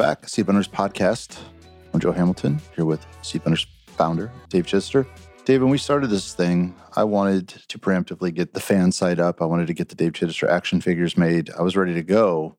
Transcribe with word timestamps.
back. 0.00 0.26
Seed 0.26 0.46
Funders 0.46 0.66
Podcast. 0.66 1.36
I'm 1.92 2.00
Joe 2.00 2.10
Hamilton 2.10 2.58
here 2.74 2.86
with 2.86 3.06
Seed 3.20 3.44
Funders 3.44 3.66
founder, 3.86 4.32
Dave 4.48 4.64
Chitester. 4.64 5.06
Dave, 5.44 5.60
when 5.60 5.70
we 5.70 5.76
started 5.76 6.08
this 6.08 6.32
thing, 6.32 6.74
I 6.96 7.04
wanted 7.04 7.48
to 7.48 7.78
preemptively 7.78 8.32
get 8.32 8.54
the 8.54 8.60
fan 8.60 8.92
site 8.92 9.18
up. 9.18 9.42
I 9.42 9.44
wanted 9.44 9.66
to 9.66 9.74
get 9.74 9.90
the 9.90 9.94
Dave 9.94 10.12
Chitester 10.12 10.48
action 10.48 10.80
figures 10.80 11.18
made. 11.18 11.50
I 11.50 11.60
was 11.60 11.76
ready 11.76 11.92
to 11.92 12.02
go. 12.02 12.56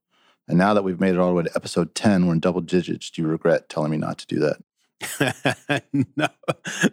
And 0.48 0.60
now 0.60 0.76
that 0.76 0.84
we've 0.84 1.00
made 1.00 1.16
it 1.16 1.18
all 1.18 1.30
the 1.30 1.34
way 1.34 1.42
to 1.42 1.56
episode 1.56 1.96
10, 1.96 2.28
we're 2.28 2.34
in 2.34 2.42
double 2.42 2.62
digits. 2.62 3.10
Do 3.10 3.24
you 3.24 3.28
regret 3.28 3.70
telling 3.70 3.90
me 3.90 3.98
not 3.98 4.20
to 4.20 4.28
do 4.28 4.54
that? 5.00 5.84
no. 6.16 6.28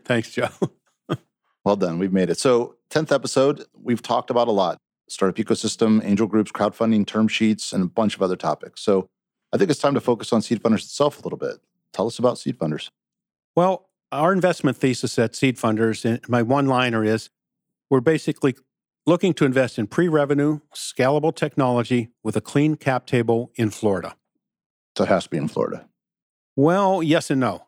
Thanks, 0.07 0.31
Joe. 0.31 0.49
well 1.67 1.77
done. 1.77 1.99
We've 1.99 2.11
made 2.11 2.31
it. 2.31 2.39
So, 2.39 2.77
10th 2.89 3.13
episode, 3.13 3.67
we've 3.75 4.01
talked 4.01 4.31
about 4.31 4.49
a 4.49 4.53
lot 4.53 4.79
startup 5.11 5.37
ecosystem, 5.37 6.03
angel 6.05 6.27
groups, 6.27 6.51
crowdfunding, 6.53 7.07
term 7.07 7.29
sheets, 7.29 7.75
and 7.75 7.85
a 7.85 7.87
bunch 7.87 8.17
of 8.17 8.23
other 8.23 8.37
topics. 8.37 8.81
So, 8.83 9.11
I 9.53 9.57
think 9.57 9.71
it's 9.71 9.81
time 9.81 9.95
to 9.95 10.01
focus 10.01 10.33
on 10.33 10.43
Seed 10.43 10.63
Funders 10.63 10.85
itself 10.85 11.19
a 11.19 11.23
little 11.23 11.39
bit. 11.39 11.57
Tell 11.93 12.07
us 12.07 12.19
about 12.19 12.39
Seed 12.39 12.59
Funders. 12.59 12.91
Well, 13.57 13.89
our 14.13 14.33
investment 14.33 14.77
thesis 14.77 15.19
at 15.19 15.35
Seed 15.35 15.57
Funders, 15.57 16.05
and 16.05 16.21
my 16.29 16.43
one 16.43 16.67
liner 16.67 17.05
is 17.05 17.31
we're 17.91 18.01
basically 18.01 18.55
looking 19.07 19.33
to 19.35 19.45
invest 19.45 19.79
in 19.79 19.87
pre 19.87 20.09
revenue, 20.09 20.61
scalable 20.75 21.35
technology 21.35 22.11
with 22.23 22.37
a 22.37 22.41
clean 22.41 22.77
cap 22.77 23.07
table 23.07 23.51
in 23.57 23.71
Florida. 23.71 24.15
So 24.97 25.05
it 25.05 25.09
has 25.09 25.25
to 25.25 25.31
be 25.31 25.39
in 25.39 25.49
Florida. 25.49 25.89
Well, 26.57 27.03
yes 27.03 27.31
and 27.31 27.41
no. 27.41 27.67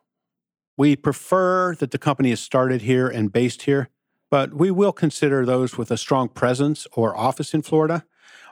We 0.76 0.96
prefer 0.96 1.74
that 1.76 1.90
the 1.90 1.98
company 1.98 2.30
is 2.30 2.40
started 2.40 2.82
here 2.82 3.06
and 3.06 3.32
based 3.32 3.62
here, 3.62 3.88
but 4.30 4.54
we 4.54 4.70
will 4.70 4.92
consider 4.92 5.44
those 5.44 5.76
with 5.76 5.90
a 5.90 5.96
strong 5.96 6.28
presence 6.28 6.86
or 6.92 7.16
office 7.16 7.54
in 7.54 7.62
Florida. 7.62 8.04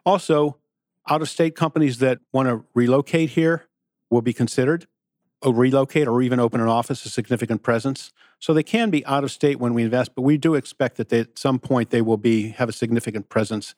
Also, 0.05 0.58
out 1.09 1.23
of 1.23 1.28
state 1.28 1.56
companies 1.56 1.98
that 1.98 2.19
want 2.33 2.48
to 2.48 2.64
relocate 2.75 3.31
here 3.31 3.69
will 4.11 4.23
be 4.23 4.33
considered, 4.33 4.87
or 5.42 5.55
relocate 5.55 6.09
or 6.09 6.20
even 6.23 6.41
open 6.41 6.61
an 6.61 6.69
office, 6.69 7.05
a 7.05 7.09
significant 7.09 7.62
presence. 7.62 8.12
So 8.41 8.53
they 8.53 8.62
can 8.62 8.91
be 8.91 9.05
out 9.06 9.25
of 9.25 9.31
state 9.31 9.59
when 9.59 9.75
we 9.75 9.83
invest, 9.83 10.15
but 10.15 10.23
we 10.23 10.37
do 10.37 10.55
expect 10.55 10.97
that 10.97 11.09
they, 11.09 11.20
at 11.20 11.39
some 11.39 11.59
point 11.59 11.91
they 11.91 12.03
will 12.03 12.17
be 12.17 12.50
have 12.50 12.69
a 12.69 12.73
significant 12.73 13.28
presence 13.28 13.75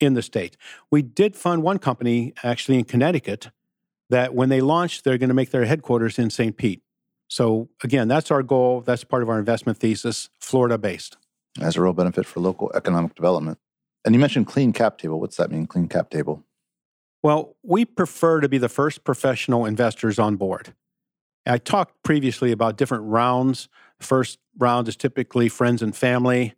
in 0.00 0.14
the 0.14 0.22
state. 0.22 0.56
We 0.90 1.02
did 1.02 1.36
fund 1.36 1.62
one 1.62 1.78
company 1.78 2.34
actually 2.42 2.78
in 2.78 2.84
Connecticut 2.84 3.50
that 4.10 4.34
when 4.34 4.48
they 4.48 4.60
launch, 4.60 5.02
they're 5.02 5.18
going 5.18 5.28
to 5.28 5.34
make 5.34 5.50
their 5.50 5.64
headquarters 5.64 6.18
in 6.18 6.30
St. 6.30 6.56
Pete. 6.56 6.82
So 7.28 7.68
again, 7.82 8.08
that's 8.08 8.30
our 8.30 8.42
goal. 8.42 8.80
That's 8.80 9.04
part 9.04 9.22
of 9.22 9.28
our 9.28 9.38
investment 9.38 9.78
thesis, 9.78 10.28
Florida 10.38 10.78
based. 10.78 11.16
As 11.60 11.76
a 11.76 11.82
real 11.82 11.92
benefit 11.92 12.26
for 12.26 12.40
local 12.40 12.70
economic 12.74 13.14
development. 13.14 13.58
And 14.04 14.14
you 14.14 14.20
mentioned 14.20 14.46
clean 14.46 14.72
cap 14.72 14.98
table. 14.98 15.20
What's 15.20 15.36
that 15.36 15.50
mean, 15.50 15.66
clean 15.66 15.88
cap 15.88 16.10
table? 16.10 16.44
Well, 17.24 17.56
we 17.62 17.86
prefer 17.86 18.42
to 18.42 18.50
be 18.50 18.58
the 18.58 18.68
first 18.68 19.02
professional 19.02 19.64
investors 19.64 20.18
on 20.18 20.36
board. 20.36 20.74
I 21.46 21.56
talked 21.56 22.02
previously 22.02 22.52
about 22.52 22.76
different 22.76 23.04
rounds. 23.04 23.70
First 23.98 24.38
round 24.58 24.88
is 24.88 24.96
typically 24.96 25.48
friends 25.48 25.80
and 25.80 25.96
family, 25.96 26.52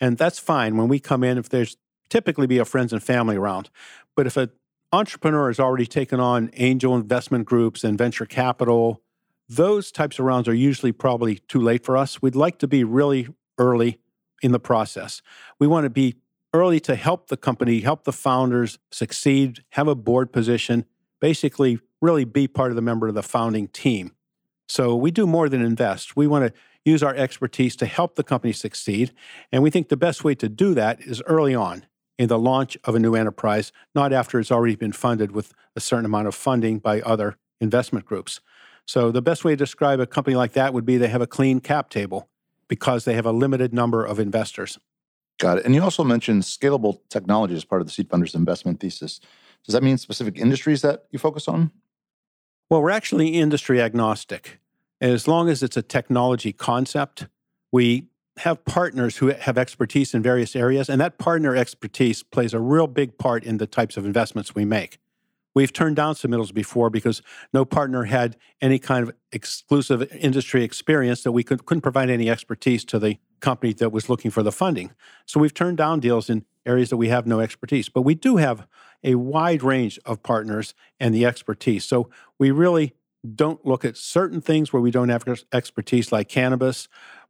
and 0.00 0.16
that's 0.16 0.38
fine 0.38 0.76
when 0.76 0.86
we 0.86 1.00
come 1.00 1.24
in. 1.24 1.38
If 1.38 1.48
there's 1.48 1.76
typically 2.08 2.46
be 2.46 2.58
a 2.58 2.64
friends 2.64 2.92
and 2.92 3.02
family 3.02 3.36
round, 3.36 3.68
but 4.14 4.28
if 4.28 4.36
an 4.36 4.52
entrepreneur 4.92 5.48
has 5.48 5.58
already 5.58 5.86
taken 5.86 6.20
on 6.20 6.50
angel 6.52 6.94
investment 6.94 7.44
groups 7.44 7.82
and 7.82 7.98
venture 7.98 8.26
capital, 8.26 9.02
those 9.48 9.90
types 9.90 10.20
of 10.20 10.24
rounds 10.24 10.46
are 10.46 10.54
usually 10.54 10.92
probably 10.92 11.38
too 11.48 11.60
late 11.60 11.84
for 11.84 11.96
us. 11.96 12.22
We'd 12.22 12.36
like 12.36 12.60
to 12.60 12.68
be 12.68 12.84
really 12.84 13.26
early 13.58 13.98
in 14.40 14.52
the 14.52 14.60
process. 14.60 15.20
We 15.58 15.66
want 15.66 15.82
to 15.82 15.90
be 15.90 16.14
early 16.54 16.80
to 16.80 16.94
help 16.94 17.28
the 17.28 17.36
company, 17.36 17.80
help 17.80 18.04
the 18.04 18.12
founders 18.12 18.78
succeed, 18.90 19.64
have 19.70 19.88
a 19.88 19.94
board 19.94 20.32
position, 20.32 20.84
basically, 21.20 21.78
really 22.00 22.24
be 22.24 22.48
part 22.48 22.70
of 22.70 22.76
the 22.76 22.82
member 22.82 23.08
of 23.08 23.14
the 23.14 23.22
founding 23.22 23.68
team. 23.68 24.12
So 24.68 24.94
we 24.96 25.10
do 25.10 25.26
more 25.26 25.48
than 25.48 25.62
invest. 25.62 26.16
We 26.16 26.26
want 26.26 26.46
to 26.46 26.60
use 26.84 27.02
our 27.02 27.14
expertise 27.14 27.76
to 27.76 27.86
help 27.86 28.16
the 28.16 28.24
company 28.24 28.52
succeed. 28.52 29.12
And 29.52 29.62
we 29.62 29.70
think 29.70 29.88
the 29.88 29.96
best 29.96 30.24
way 30.24 30.34
to 30.36 30.48
do 30.48 30.74
that 30.74 31.00
is 31.00 31.22
early 31.26 31.54
on 31.54 31.86
in 32.18 32.28
the 32.28 32.38
launch 32.38 32.76
of 32.84 32.94
a 32.94 32.98
new 32.98 33.14
enterprise, 33.14 33.72
not 33.94 34.12
after 34.12 34.38
it's 34.38 34.52
already 34.52 34.76
been 34.76 34.92
funded 34.92 35.32
with 35.32 35.52
a 35.76 35.80
certain 35.80 36.04
amount 36.04 36.28
of 36.28 36.34
funding 36.34 36.78
by 36.78 37.00
other 37.02 37.36
investment 37.60 38.04
groups. 38.04 38.40
So 38.86 39.10
the 39.10 39.22
best 39.22 39.44
way 39.44 39.52
to 39.52 39.56
describe 39.56 40.00
a 40.00 40.06
company 40.06 40.36
like 40.36 40.52
that 40.52 40.74
would 40.74 40.84
be 40.84 40.96
they 40.96 41.08
have 41.08 41.22
a 41.22 41.26
clean 41.26 41.60
cap 41.60 41.88
table 41.88 42.28
because 42.68 43.04
they 43.04 43.14
have 43.14 43.26
a 43.26 43.32
limited 43.32 43.72
number 43.72 44.04
of 44.04 44.18
investors. 44.18 44.78
Got 45.42 45.58
it. 45.58 45.64
And 45.64 45.74
you 45.74 45.82
also 45.82 46.04
mentioned 46.04 46.44
scalable 46.44 47.00
technology 47.08 47.56
as 47.56 47.64
part 47.64 47.80
of 47.80 47.88
the 47.88 47.92
seed 47.92 48.08
funders 48.08 48.36
investment 48.36 48.78
thesis. 48.78 49.18
Does 49.66 49.72
that 49.72 49.82
mean 49.82 49.98
specific 49.98 50.38
industries 50.38 50.82
that 50.82 51.06
you 51.10 51.18
focus 51.18 51.48
on? 51.48 51.72
Well, 52.70 52.80
we're 52.80 52.90
actually 52.90 53.30
industry 53.30 53.82
agnostic. 53.82 54.60
As 55.00 55.26
long 55.26 55.48
as 55.48 55.60
it's 55.64 55.76
a 55.76 55.82
technology 55.82 56.52
concept, 56.52 57.26
we 57.72 58.06
have 58.36 58.64
partners 58.64 59.16
who 59.16 59.32
have 59.32 59.58
expertise 59.58 60.14
in 60.14 60.22
various 60.22 60.54
areas, 60.54 60.88
and 60.88 61.00
that 61.00 61.18
partner 61.18 61.56
expertise 61.56 62.22
plays 62.22 62.54
a 62.54 62.60
real 62.60 62.86
big 62.86 63.18
part 63.18 63.42
in 63.42 63.56
the 63.56 63.66
types 63.66 63.96
of 63.96 64.06
investments 64.06 64.54
we 64.54 64.64
make. 64.64 64.98
We've 65.56 65.72
turned 65.72 65.96
down 65.96 66.14
submittals 66.14 66.54
before 66.54 66.88
because 66.88 67.20
no 67.52 67.64
partner 67.64 68.04
had 68.04 68.36
any 68.60 68.78
kind 68.78 69.02
of 69.02 69.12
exclusive 69.32 70.08
industry 70.12 70.62
experience 70.62 71.24
that 71.24 71.32
we 71.32 71.42
could, 71.42 71.66
couldn't 71.66 71.82
provide 71.82 72.10
any 72.10 72.30
expertise 72.30 72.84
to 72.84 73.00
the 73.00 73.18
company 73.42 73.74
that 73.74 73.92
was 73.92 74.08
looking 74.08 74.30
for 74.30 74.42
the 74.42 74.52
funding. 74.52 74.92
So 75.26 75.38
we've 75.38 75.52
turned 75.52 75.76
down 75.76 76.00
deals 76.00 76.30
in 76.30 76.46
areas 76.64 76.88
that 76.88 76.96
we 76.96 77.08
have 77.08 77.26
no 77.26 77.40
expertise. 77.40 77.90
But 77.90 78.02
we 78.02 78.14
do 78.14 78.36
have 78.36 78.66
a 79.04 79.16
wide 79.16 79.62
range 79.62 79.98
of 80.06 80.22
partners 80.22 80.74
and 80.98 81.14
the 81.14 81.26
expertise. 81.26 81.84
So 81.84 82.08
we 82.38 82.50
really 82.50 82.94
don't 83.34 83.64
look 83.66 83.84
at 83.84 83.96
certain 83.96 84.40
things 84.40 84.72
where 84.72 84.80
we 84.80 84.90
don't 84.90 85.10
have 85.10 85.24
expertise, 85.52 86.10
like 86.10 86.28
cannabis, 86.28 86.88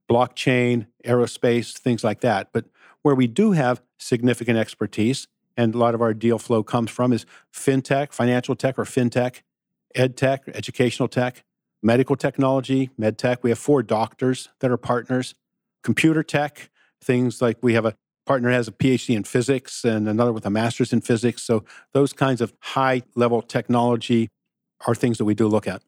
blockchain, 0.09 0.87
aerospace, 1.05 1.73
things 1.77 2.05
like 2.05 2.21
that. 2.21 2.50
But 2.53 2.67
where 3.03 3.15
we 3.15 3.27
do 3.27 3.53
have 3.53 3.83
significant 3.99 4.59
expertise, 4.59 5.27
and 5.56 5.75
a 5.75 5.79
lot 5.79 5.94
of 5.94 6.00
our 6.00 6.15
deal 6.15 6.39
flow 6.39 6.62
comes 6.62 6.91
from, 6.91 7.12
is 7.12 7.27
fintech, 7.53 8.12
financial 8.12 8.55
tech 8.55 8.79
or 8.79 8.84
fintech, 8.84 9.43
ed 9.94 10.17
tech, 10.17 10.44
educational 10.55 11.09
tech, 11.09 11.44
medical 11.83 12.17
technology, 12.17 12.91
med 12.97 13.19
tech. 13.19 13.43
We 13.43 13.50
have 13.50 13.59
four 13.59 13.83
doctors 13.83 14.49
that 14.61 14.71
are 14.71 14.77
partners, 14.77 15.34
computer 15.82 16.22
tech, 16.22 16.70
things 17.00 17.43
like 17.43 17.59
we 17.62 17.75
have 17.75 17.84
a 17.84 17.97
partner 18.26 18.50
has 18.50 18.69
a 18.69 18.72
PhD 18.72 19.16
in 19.16 19.25
physics 19.25 19.84
and 19.84 20.09
another 20.09 20.32
with 20.32 20.47
a 20.47 20.50
master's 20.50 20.93
in 20.93 21.00
physics. 21.00 21.43
So 21.43 21.65
those 21.93 22.12
kinds 22.12 22.41
of 22.41 22.53
high 22.60 23.03
level 23.15 23.43
technology 23.43 24.28
are 24.87 24.94
things 24.94 25.19
that 25.19 25.25
we 25.25 25.34
do 25.34 25.48
look 25.48 25.66
at. 25.66 25.82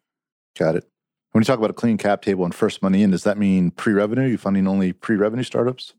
Got 0.59 0.77
it. 0.77 0.89
When 1.33 1.43
you 1.43 1.47
talk 1.47 1.59
about 1.59 1.71
a 1.71 1.75
clean 1.75 1.99
cap 1.99 2.23
table 2.23 2.45
and 2.45 2.55
first 2.55 2.83
money 2.83 3.03
in, 3.03 3.11
does 3.11 3.25
that 3.25 3.39
mean 3.39 3.73
pre 3.73 3.93
revenue? 3.93 4.29
You 4.29 4.39
funding 4.39 4.69
only 4.69 4.93
pre 4.93 5.17
revenue 5.17 5.43
startups? 5.43 5.95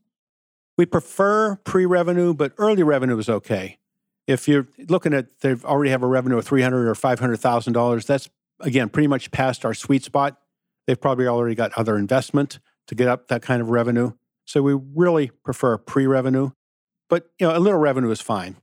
We 0.78 0.86
prefer 0.86 1.56
pre 1.56 1.84
revenue, 1.84 2.32
but 2.32 2.52
early 2.58 2.82
revenue 2.82 3.18
is 3.18 3.28
okay. 3.28 3.78
If 4.26 4.48
you're 4.48 4.66
looking 4.88 5.12
at 5.12 5.40
they 5.40 5.54
already 5.54 5.90
have 5.90 6.02
a 6.02 6.06
revenue 6.06 6.38
of 6.38 6.46
three 6.46 6.62
hundred 6.62 6.88
or 6.88 6.94
five 6.94 7.20
hundred 7.20 7.36
thousand 7.36 7.74
dollars, 7.74 8.06
that's 8.06 8.30
again 8.60 8.88
pretty 8.88 9.08
much 9.08 9.30
past 9.30 9.64
our 9.66 9.74
sweet 9.74 10.02
spot. 10.02 10.40
They've 10.86 11.00
probably 11.00 11.26
already 11.26 11.54
got 11.54 11.72
other 11.74 11.98
investment 11.98 12.58
to 12.86 12.94
get 12.94 13.08
up 13.08 13.28
that 13.28 13.42
kind 13.42 13.60
of 13.60 13.70
revenue. 13.70 14.12
So 14.44 14.62
we 14.62 14.74
really 14.94 15.30
prefer 15.44 15.76
pre 15.78 16.06
revenue, 16.06 16.50
but 17.08 17.30
you 17.38 17.46
know 17.46 17.56
a 17.56 17.58
little 17.58 17.78
revenue 17.78 18.10
is 18.10 18.20
fine. 18.20 18.56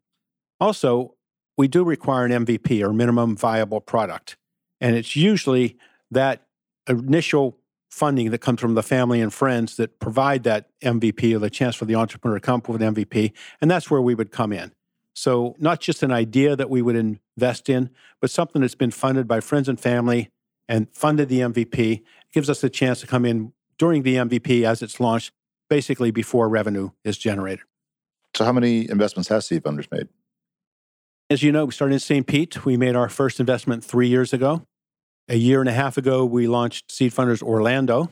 Also, 0.60 1.16
we 1.58 1.68
do 1.68 1.84
require 1.84 2.26
an 2.26 2.46
MVP 2.46 2.82
or 2.82 2.94
minimum 2.94 3.36
viable 3.36 3.82
product. 3.82 4.38
And 4.82 4.96
it's 4.96 5.16
usually 5.16 5.78
that 6.12 6.48
initial 6.88 7.58
funding 7.90 8.32
that 8.32 8.40
comes 8.40 8.60
from 8.60 8.74
the 8.74 8.84
family 8.84 9.22
and 9.22 9.32
friends 9.34 9.78
that 9.78 10.00
provide 10.00 10.44
that 10.44 10.68
MVP 10.82 11.36
or 11.36 11.40
the 11.40 11.50
chance 11.50 11.76
for 11.76 11.86
the 11.86 11.96
entrepreneur 11.96 12.38
to 12.38 12.42
come 12.42 12.56
up 12.56 12.68
with 12.68 12.82
an 12.82 12.96
MVP. 12.96 13.32
And 13.62 13.70
that's 13.70 13.92
where 13.92 14.02
we 14.02 14.16
would 14.16 14.32
come 14.32 14.52
in. 14.52 14.72
So, 15.16 15.56
not 15.60 15.80
just 15.80 16.02
an 16.02 16.12
idea 16.12 16.56
that 16.56 16.72
we 16.72 16.82
would 16.82 16.96
invest 16.96 17.70
in, 17.70 17.92
but 18.20 18.32
something 18.32 18.62
that's 18.62 18.74
been 18.74 18.90
funded 18.90 19.28
by 19.28 19.42
friends 19.42 19.70
and 19.70 19.80
family 19.80 20.30
and 20.68 20.88
funded 20.92 21.30
the 21.30 21.42
MVP. 21.42 22.00
It 22.00 22.04
gives 22.34 22.50
us 22.50 22.64
a 22.64 22.70
chance 22.70 23.00
to 23.02 23.08
come 23.08 23.24
in 23.24 23.54
during 23.78 24.04
the 24.04 24.16
MVP 24.16 24.64
as 24.64 24.82
it's 24.82 25.00
launched, 25.00 25.32
basically 25.70 26.12
before 26.12 26.50
revenue 26.50 26.92
is 27.04 27.18
generated. 27.18 27.66
So, 28.36 28.46
how 28.46 28.52
many 28.52 28.90
investments 28.90 29.30
has 29.30 29.48
Seed 29.48 29.64
Funders 29.64 29.92
made? 29.92 30.08
As 31.30 31.44
you 31.44 31.52
know, 31.52 31.66
we 31.66 31.72
started 31.72 31.94
in 31.94 32.00
St. 32.00 32.28
Pete. 32.28 32.66
We 32.66 32.78
made 32.78 32.96
our 32.96 33.10
first 33.10 33.40
investment 33.40 33.84
three 33.84 34.08
years 34.08 34.34
ago. 34.34 34.66
A 35.30 35.38
year 35.38 35.62
and 35.62 35.70
a 35.70 35.74
half 35.74 35.98
ago, 35.98 36.26
we 36.26 36.48
launched 36.48 36.92
Seed 36.92 37.14
Funders 37.14 37.42
Orlando, 37.42 38.12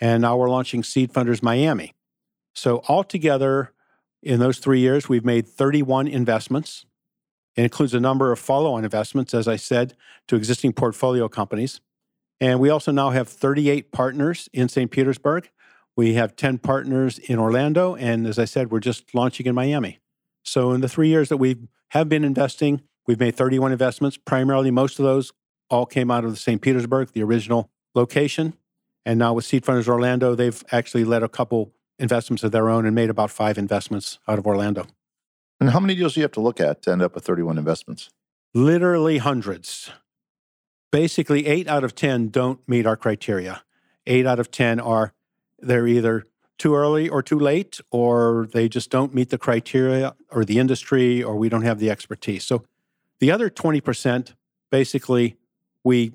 and 0.00 0.22
now 0.22 0.36
we're 0.36 0.50
launching 0.50 0.82
Seed 0.82 1.12
Funders 1.12 1.42
Miami. 1.42 1.94
So, 2.54 2.82
altogether, 2.88 3.72
in 4.22 4.40
those 4.40 4.58
three 4.58 4.80
years, 4.80 5.08
we've 5.08 5.24
made 5.24 5.46
31 5.46 6.06
investments. 6.06 6.84
It 7.56 7.62
includes 7.62 7.94
a 7.94 8.00
number 8.00 8.32
of 8.32 8.38
follow 8.38 8.74
on 8.74 8.84
investments, 8.84 9.34
as 9.34 9.46
I 9.46 9.56
said, 9.56 9.94
to 10.28 10.36
existing 10.36 10.72
portfolio 10.72 11.28
companies. 11.28 11.80
And 12.40 12.60
we 12.60 12.68
also 12.68 12.92
now 12.92 13.10
have 13.10 13.28
38 13.28 13.92
partners 13.92 14.48
in 14.52 14.68
St. 14.68 14.90
Petersburg. 14.90 15.50
We 15.96 16.14
have 16.14 16.36
10 16.36 16.58
partners 16.58 17.18
in 17.18 17.38
Orlando. 17.38 17.94
And 17.94 18.26
as 18.26 18.38
I 18.38 18.44
said, 18.44 18.70
we're 18.70 18.80
just 18.80 19.14
launching 19.14 19.46
in 19.46 19.54
Miami. 19.54 20.00
So, 20.42 20.72
in 20.72 20.80
the 20.80 20.88
three 20.88 21.08
years 21.08 21.28
that 21.30 21.38
we 21.38 21.56
have 21.90 22.08
been 22.08 22.24
investing, 22.24 22.82
we've 23.06 23.20
made 23.20 23.36
31 23.36 23.72
investments. 23.72 24.18
Primarily, 24.18 24.70
most 24.70 24.98
of 24.98 25.04
those 25.04 25.32
all 25.70 25.86
came 25.86 26.10
out 26.10 26.24
of 26.24 26.30
the 26.30 26.36
St. 26.36 26.60
Petersburg, 26.60 27.12
the 27.12 27.22
original 27.22 27.70
location. 27.94 28.54
And 29.06 29.18
now 29.18 29.32
with 29.32 29.44
Seed 29.44 29.64
Funders 29.64 29.88
Orlando, 29.88 30.34
they've 30.34 30.62
actually 30.70 31.04
led 31.04 31.22
a 31.22 31.28
couple 31.28 31.72
investments 31.98 32.42
of 32.42 32.52
their 32.52 32.68
own 32.68 32.84
and 32.86 32.94
made 32.94 33.10
about 33.10 33.30
five 33.30 33.56
investments 33.56 34.18
out 34.26 34.38
of 34.38 34.46
Orlando. 34.46 34.86
And 35.60 35.70
how 35.70 35.80
many 35.80 35.94
deals 35.94 36.14
do 36.14 36.20
you 36.20 36.24
have 36.24 36.32
to 36.32 36.40
look 36.40 36.60
at 36.60 36.82
to 36.82 36.92
end 36.92 37.02
up 37.02 37.14
with 37.14 37.24
31 37.24 37.58
investments? 37.58 38.10
Literally 38.52 39.18
hundreds. 39.18 39.90
Basically, 40.94 41.48
eight 41.48 41.66
out 41.66 41.82
of 41.82 41.96
10 41.96 42.28
don't 42.28 42.60
meet 42.68 42.86
our 42.86 42.96
criteria. 42.96 43.64
Eight 44.06 44.26
out 44.26 44.38
of 44.38 44.52
10 44.52 44.78
are, 44.78 45.12
they're 45.58 45.88
either 45.88 46.22
too 46.56 46.76
early 46.76 47.08
or 47.08 47.20
too 47.20 47.36
late, 47.36 47.80
or 47.90 48.46
they 48.52 48.68
just 48.68 48.90
don't 48.90 49.12
meet 49.12 49.30
the 49.30 49.36
criteria 49.36 50.14
or 50.30 50.44
the 50.44 50.60
industry, 50.60 51.20
or 51.20 51.34
we 51.34 51.48
don't 51.48 51.62
have 51.62 51.80
the 51.80 51.90
expertise. 51.90 52.44
So 52.44 52.62
the 53.18 53.32
other 53.32 53.50
20%, 53.50 54.34
basically, 54.70 55.34
we 55.82 56.12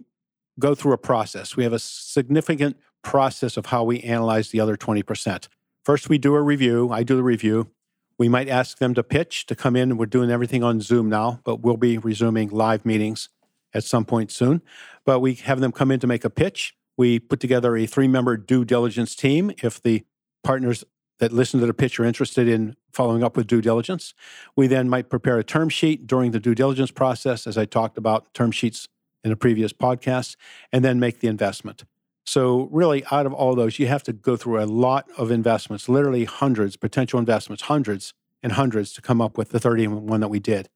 go 0.57 0.73
through 0.75 0.93
a 0.93 0.97
process. 0.97 1.57
We 1.57 1.65
have 1.65 1.73
a 1.73 1.79
significant 1.79 2.77
process 3.01 3.57
of 3.57 3.65
how 3.65 3.83
we 3.83 3.99
analyze 3.99 4.51
the 4.51 4.61
other 4.61 4.77
20%. 4.77 5.49
First, 5.83 6.07
we 6.07 6.17
do 6.17 6.35
a 6.35 6.41
review. 6.41 6.89
I 6.89 7.03
do 7.03 7.17
the 7.17 7.23
review. 7.23 7.69
We 8.17 8.29
might 8.29 8.47
ask 8.47 8.77
them 8.77 8.93
to 8.93 9.03
pitch 9.03 9.45
to 9.47 9.57
come 9.57 9.75
in. 9.75 9.97
We're 9.97 10.05
doing 10.05 10.31
everything 10.31 10.63
on 10.63 10.79
Zoom 10.79 11.09
now, 11.09 11.41
but 11.43 11.59
we'll 11.59 11.75
be 11.75 11.97
resuming 11.97 12.47
live 12.47 12.85
meetings 12.85 13.27
at 13.73 13.83
some 13.83 14.05
point 14.05 14.31
soon. 14.31 14.61
But 15.05 15.19
we 15.19 15.35
have 15.35 15.59
them 15.59 15.71
come 15.71 15.91
in 15.91 15.99
to 15.99 16.07
make 16.07 16.25
a 16.25 16.29
pitch. 16.29 16.75
We 16.97 17.19
put 17.19 17.39
together 17.39 17.75
a 17.77 17.85
three 17.85 18.07
member 18.07 18.37
due 18.37 18.65
diligence 18.65 19.15
team 19.15 19.51
if 19.63 19.81
the 19.81 20.03
partners 20.43 20.83
that 21.19 21.31
listen 21.31 21.59
to 21.59 21.65
the 21.65 21.73
pitch 21.73 21.99
are 21.99 22.05
interested 22.05 22.47
in 22.47 22.75
following 22.91 23.23
up 23.23 23.37
with 23.37 23.47
due 23.47 23.61
diligence. 23.61 24.13
We 24.55 24.67
then 24.67 24.89
might 24.89 25.09
prepare 25.09 25.37
a 25.37 25.43
term 25.43 25.69
sheet 25.69 26.07
during 26.07 26.31
the 26.31 26.39
due 26.39 26.55
diligence 26.55 26.91
process, 26.91 27.45
as 27.45 27.57
I 27.57 27.65
talked 27.65 27.97
about 27.97 28.33
term 28.33 28.51
sheets 28.51 28.87
in 29.23 29.31
a 29.31 29.35
previous 29.35 29.73
podcast, 29.73 30.37
and 30.71 30.83
then 30.83 30.99
make 30.99 31.19
the 31.19 31.27
investment. 31.27 31.83
So, 32.25 32.69
really, 32.71 33.03
out 33.11 33.25
of 33.25 33.33
all 33.33 33.55
those, 33.55 33.79
you 33.79 33.87
have 33.87 34.03
to 34.03 34.13
go 34.13 34.37
through 34.37 34.61
a 34.61 34.65
lot 34.65 35.09
of 35.17 35.31
investments, 35.31 35.89
literally 35.89 36.25
hundreds, 36.25 36.77
potential 36.77 37.19
investments, 37.19 37.63
hundreds 37.63 38.13
and 38.41 38.53
hundreds 38.53 38.93
to 38.93 39.01
come 39.01 39.19
up 39.19 39.37
with 39.37 39.49
the 39.49 39.59
31 39.59 40.21
that 40.21 40.29
we 40.29 40.39
did. 40.39 40.69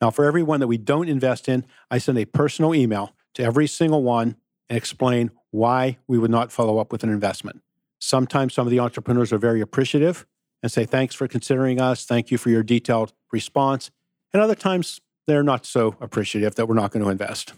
Now, 0.00 0.10
for 0.10 0.24
every 0.24 0.42
one 0.42 0.60
that 0.60 0.66
we 0.66 0.78
don't 0.78 1.08
invest 1.08 1.48
in, 1.48 1.64
I 1.90 1.98
send 1.98 2.18
a 2.18 2.24
personal 2.24 2.74
email 2.74 3.14
to 3.34 3.42
every 3.42 3.66
single 3.66 4.02
one 4.02 4.36
and 4.68 4.76
explain 4.76 5.30
why 5.50 5.98
we 6.06 6.18
would 6.18 6.30
not 6.30 6.52
follow 6.52 6.78
up 6.78 6.92
with 6.92 7.02
an 7.02 7.10
investment. 7.10 7.62
Sometimes 7.98 8.54
some 8.54 8.66
of 8.66 8.70
the 8.70 8.80
entrepreneurs 8.80 9.32
are 9.32 9.38
very 9.38 9.60
appreciative 9.60 10.26
and 10.62 10.72
say, 10.72 10.84
Thanks 10.84 11.14
for 11.14 11.28
considering 11.28 11.80
us. 11.80 12.04
Thank 12.04 12.30
you 12.30 12.38
for 12.38 12.50
your 12.50 12.62
detailed 12.62 13.12
response. 13.32 13.90
And 14.32 14.42
other 14.42 14.54
times 14.54 15.00
they're 15.26 15.42
not 15.42 15.66
so 15.66 15.96
appreciative 16.00 16.54
that 16.54 16.66
we're 16.66 16.74
not 16.74 16.92
going 16.92 17.04
to 17.04 17.10
invest. 17.10 17.52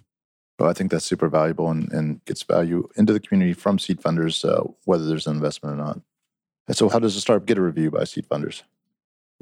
Well, 0.58 0.68
I 0.68 0.72
think 0.72 0.90
that's 0.90 1.04
super 1.04 1.28
valuable 1.28 1.70
and, 1.70 1.90
and 1.92 2.24
gets 2.24 2.42
value 2.42 2.88
into 2.96 3.12
the 3.12 3.20
community 3.20 3.52
from 3.52 3.78
seed 3.78 4.00
funders, 4.00 4.44
uh, 4.44 4.64
whether 4.84 5.06
there's 5.06 5.26
an 5.26 5.36
investment 5.36 5.74
or 5.74 5.84
not. 5.84 6.00
And 6.68 6.76
so, 6.76 6.88
how 6.88 6.98
does 6.98 7.16
a 7.16 7.20
startup 7.20 7.46
get 7.46 7.58
a 7.58 7.62
review 7.62 7.90
by 7.90 8.04
seed 8.04 8.28
funders? 8.28 8.62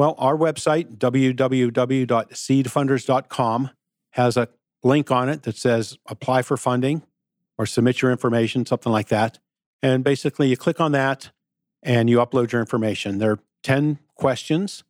Well, 0.01 0.17
our 0.17 0.35
website, 0.35 0.97
www.seedfunders.com, 0.97 3.71
has 4.13 4.37
a 4.39 4.49
link 4.83 5.11
on 5.11 5.29
it 5.29 5.43
that 5.43 5.59
says 5.59 5.99
apply 6.07 6.41
for 6.41 6.57
funding 6.57 7.03
or 7.59 7.67
submit 7.67 8.01
your 8.01 8.11
information, 8.11 8.65
something 8.65 8.91
like 8.91 9.09
that. 9.09 9.39
And 9.83 10.03
basically, 10.03 10.49
you 10.49 10.57
click 10.57 10.81
on 10.81 10.93
that 10.93 11.33
and 11.83 12.09
you 12.09 12.17
upload 12.17 12.51
your 12.51 12.63
information. 12.63 13.19
There 13.19 13.33
are 13.33 13.41
10 13.63 13.99
questions. 14.15 14.85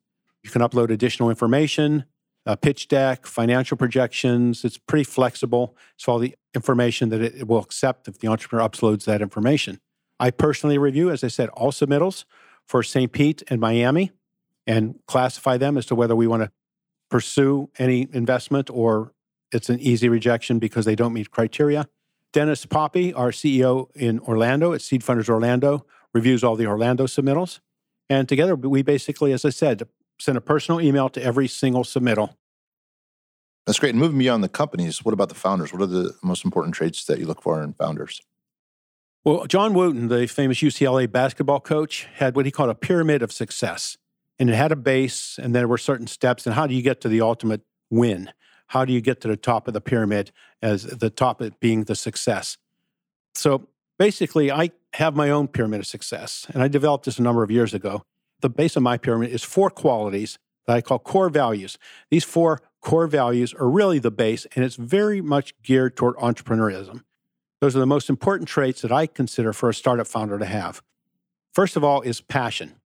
You 0.44 0.50
can 0.50 0.62
upload 0.62 0.90
additional 0.90 1.28
information, 1.28 2.04
a 2.46 2.56
pitch 2.56 2.86
deck, 2.86 3.26
financial 3.26 3.76
projections. 3.76 4.64
It's 4.64 4.78
pretty 4.78 5.02
flexible. 5.02 5.76
It's 5.96 6.06
all 6.06 6.20
the 6.20 6.36
information 6.54 7.08
that 7.08 7.20
it 7.20 7.48
will 7.48 7.58
accept 7.58 8.06
if 8.06 8.20
the 8.20 8.28
entrepreneur 8.28 8.68
uploads 8.68 9.06
that 9.06 9.22
information. 9.22 9.80
I 10.20 10.30
personally 10.30 10.78
review, 10.78 11.10
as 11.10 11.24
I 11.24 11.28
said, 11.28 11.48
all 11.48 11.72
submittals 11.72 12.26
for 12.64 12.84
St. 12.84 13.10
Pete 13.10 13.42
and 13.48 13.60
Miami 13.60 14.12
and 14.66 14.98
classify 15.06 15.56
them 15.56 15.76
as 15.76 15.86
to 15.86 15.94
whether 15.94 16.14
we 16.14 16.26
want 16.26 16.42
to 16.42 16.50
pursue 17.10 17.70
any 17.78 18.08
investment 18.12 18.70
or 18.70 19.12
it's 19.52 19.68
an 19.68 19.80
easy 19.80 20.08
rejection 20.08 20.58
because 20.58 20.84
they 20.84 20.94
don't 20.94 21.12
meet 21.12 21.30
criteria. 21.30 21.88
Dennis 22.32 22.64
Poppy, 22.66 23.12
our 23.12 23.30
CEO 23.30 23.88
in 23.96 24.20
Orlando 24.20 24.72
at 24.72 24.80
Seed 24.80 25.02
Funders 25.02 25.28
Orlando, 25.28 25.84
reviews 26.14 26.44
all 26.44 26.54
the 26.54 26.66
Orlando 26.66 27.06
submittals. 27.06 27.58
And 28.08 28.28
together, 28.28 28.54
we 28.54 28.82
basically, 28.82 29.32
as 29.32 29.44
I 29.44 29.50
said, 29.50 29.88
send 30.20 30.38
a 30.38 30.40
personal 30.40 30.80
email 30.80 31.08
to 31.10 31.22
every 31.22 31.48
single 31.48 31.82
submittal. 31.82 32.34
That's 33.66 33.78
great. 33.78 33.90
And 33.90 33.98
moving 33.98 34.18
beyond 34.18 34.42
the 34.42 34.48
companies, 34.48 35.04
what 35.04 35.12
about 35.12 35.28
the 35.28 35.34
founders? 35.34 35.72
What 35.72 35.82
are 35.82 35.86
the 35.86 36.14
most 36.22 36.44
important 36.44 36.74
traits 36.74 37.04
that 37.04 37.18
you 37.18 37.26
look 37.26 37.42
for 37.42 37.62
in 37.62 37.72
founders? 37.74 38.20
Well, 39.24 39.46
John 39.46 39.74
Wooden, 39.74 40.08
the 40.08 40.26
famous 40.26 40.58
UCLA 40.58 41.10
basketball 41.10 41.60
coach, 41.60 42.08
had 42.14 42.34
what 42.34 42.46
he 42.46 42.52
called 42.52 42.70
a 42.70 42.74
pyramid 42.74 43.22
of 43.22 43.32
success. 43.32 43.98
And 44.40 44.48
it 44.48 44.54
had 44.54 44.72
a 44.72 44.76
base, 44.76 45.38
and 45.40 45.54
there 45.54 45.68
were 45.68 45.76
certain 45.76 46.06
steps. 46.06 46.46
And 46.46 46.54
how 46.54 46.66
do 46.66 46.74
you 46.74 46.80
get 46.80 47.02
to 47.02 47.08
the 47.08 47.20
ultimate 47.20 47.60
win? 47.90 48.32
How 48.68 48.86
do 48.86 48.92
you 48.92 49.02
get 49.02 49.20
to 49.20 49.28
the 49.28 49.36
top 49.36 49.68
of 49.68 49.74
the 49.74 49.82
pyramid 49.82 50.32
as 50.62 50.84
the 50.84 51.10
top 51.10 51.42
of 51.42 51.60
being 51.60 51.84
the 51.84 51.94
success? 51.94 52.56
So 53.34 53.68
basically, 53.98 54.50
I 54.50 54.70
have 54.94 55.14
my 55.14 55.28
own 55.28 55.46
pyramid 55.46 55.80
of 55.80 55.86
success, 55.86 56.46
and 56.54 56.62
I 56.62 56.68
developed 56.68 57.04
this 57.04 57.18
a 57.18 57.22
number 57.22 57.42
of 57.42 57.50
years 57.50 57.74
ago. 57.74 58.02
The 58.40 58.48
base 58.48 58.76
of 58.76 58.82
my 58.82 58.96
pyramid 58.96 59.30
is 59.30 59.44
four 59.44 59.68
qualities 59.68 60.38
that 60.66 60.74
I 60.74 60.80
call 60.80 60.98
core 60.98 61.28
values. 61.28 61.76
These 62.10 62.24
four 62.24 62.62
core 62.80 63.06
values 63.06 63.52
are 63.52 63.68
really 63.68 63.98
the 63.98 64.10
base, 64.10 64.46
and 64.56 64.64
it's 64.64 64.76
very 64.76 65.20
much 65.20 65.52
geared 65.62 65.96
toward 65.96 66.16
entrepreneurism. 66.16 67.02
Those 67.60 67.76
are 67.76 67.80
the 67.80 67.86
most 67.86 68.08
important 68.08 68.48
traits 68.48 68.80
that 68.80 68.90
I 68.90 69.06
consider 69.06 69.52
for 69.52 69.68
a 69.68 69.74
startup 69.74 70.06
founder 70.06 70.38
to 70.38 70.46
have. 70.46 70.82
First 71.52 71.76
of 71.76 71.84
all, 71.84 72.00
is 72.00 72.22
passion 72.22 72.79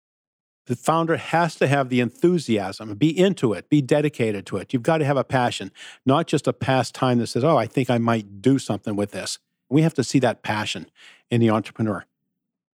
the 0.71 0.77
founder 0.77 1.17
has 1.17 1.55
to 1.55 1.67
have 1.67 1.89
the 1.89 1.99
enthusiasm, 1.99 2.95
be 2.95 3.09
into 3.09 3.51
it, 3.51 3.67
be 3.67 3.81
dedicated 3.81 4.45
to 4.45 4.55
it. 4.55 4.71
You've 4.71 4.83
got 4.83 4.99
to 4.99 5.05
have 5.05 5.17
a 5.17 5.23
passion, 5.25 5.69
not 6.05 6.27
just 6.27 6.47
a 6.47 6.53
pastime 6.53 7.17
that 7.17 7.27
says, 7.27 7.43
oh, 7.43 7.57
I 7.57 7.65
think 7.65 7.89
I 7.89 7.97
might 7.97 8.41
do 8.41 8.57
something 8.57 8.95
with 8.95 9.11
this. 9.11 9.37
We 9.67 9.81
have 9.81 9.93
to 9.95 10.03
see 10.05 10.17
that 10.19 10.43
passion 10.43 10.89
in 11.29 11.41
the 11.41 11.49
entrepreneur. 11.49 12.05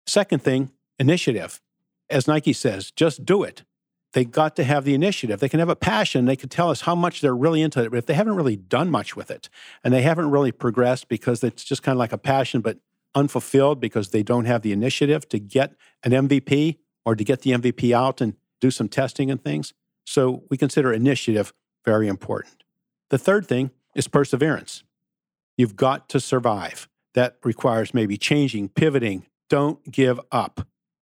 Second 0.08 0.42
thing, 0.42 0.72
initiative. 0.98 1.60
As 2.10 2.26
Nike 2.26 2.52
says, 2.52 2.90
just 2.90 3.24
do 3.24 3.44
it. 3.44 3.62
They 4.12 4.24
got 4.24 4.56
to 4.56 4.64
have 4.64 4.84
the 4.84 4.94
initiative. 4.94 5.38
They 5.38 5.48
can 5.48 5.60
have 5.60 5.68
a 5.68 5.76
passion. 5.76 6.24
They 6.24 6.34
can 6.34 6.48
tell 6.48 6.70
us 6.70 6.80
how 6.80 6.96
much 6.96 7.20
they're 7.20 7.36
really 7.36 7.62
into 7.62 7.80
it. 7.80 7.90
But 7.90 7.98
if 7.98 8.06
they 8.06 8.14
haven't 8.14 8.34
really 8.34 8.56
done 8.56 8.90
much 8.90 9.14
with 9.14 9.30
it 9.30 9.48
and 9.84 9.94
they 9.94 10.02
haven't 10.02 10.32
really 10.32 10.50
progressed 10.50 11.06
because 11.06 11.44
it's 11.44 11.62
just 11.62 11.84
kind 11.84 11.94
of 11.94 12.00
like 12.00 12.12
a 12.12 12.18
passion, 12.18 12.60
but 12.60 12.78
unfulfilled 13.14 13.78
because 13.78 14.10
they 14.10 14.24
don't 14.24 14.46
have 14.46 14.62
the 14.62 14.72
initiative 14.72 15.28
to 15.28 15.38
get 15.38 15.76
an 16.02 16.10
MVP 16.10 16.78
or 17.04 17.14
to 17.14 17.24
get 17.24 17.42
the 17.42 17.52
MVP 17.52 17.92
out 17.92 18.20
and 18.20 18.34
do 18.60 18.70
some 18.70 18.88
testing 18.88 19.30
and 19.30 19.42
things. 19.42 19.72
So 20.06 20.44
we 20.50 20.56
consider 20.56 20.92
initiative 20.92 21.52
very 21.84 22.08
important. 22.08 22.64
The 23.10 23.18
third 23.18 23.46
thing 23.46 23.70
is 23.94 24.08
perseverance. 24.08 24.82
You've 25.56 25.76
got 25.76 26.08
to 26.10 26.20
survive. 26.20 26.88
That 27.14 27.36
requires 27.44 27.94
maybe 27.94 28.16
changing, 28.16 28.70
pivoting. 28.70 29.26
Don't 29.48 29.90
give 29.90 30.18
up. 30.32 30.66